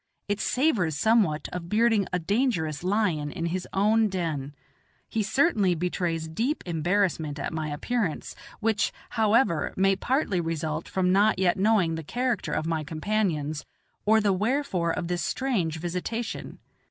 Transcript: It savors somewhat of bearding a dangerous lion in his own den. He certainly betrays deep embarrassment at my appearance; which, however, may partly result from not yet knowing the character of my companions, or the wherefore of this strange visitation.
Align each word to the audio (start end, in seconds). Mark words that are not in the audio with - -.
It 0.27 0.39
savors 0.39 0.97
somewhat 0.97 1.47
of 1.53 1.69
bearding 1.69 2.07
a 2.11 2.17
dangerous 2.17 2.83
lion 2.83 3.29
in 3.31 3.45
his 3.45 3.67
own 3.71 4.07
den. 4.09 4.55
He 5.07 5.21
certainly 5.21 5.75
betrays 5.75 6.27
deep 6.27 6.63
embarrassment 6.65 7.37
at 7.37 7.53
my 7.53 7.67
appearance; 7.67 8.35
which, 8.59 8.91
however, 9.11 9.75
may 9.77 9.95
partly 9.95 10.41
result 10.41 10.89
from 10.89 11.11
not 11.11 11.37
yet 11.37 11.55
knowing 11.55 11.93
the 11.93 12.03
character 12.03 12.51
of 12.51 12.65
my 12.65 12.83
companions, 12.83 13.63
or 14.03 14.19
the 14.19 14.33
wherefore 14.33 14.89
of 14.91 15.07
this 15.07 15.21
strange 15.21 15.77
visitation. 15.77 16.57